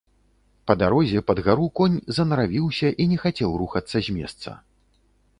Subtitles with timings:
[0.69, 4.49] Па дарозе, пад гару, конь занаравіўся і не хацеў рухацца з месца.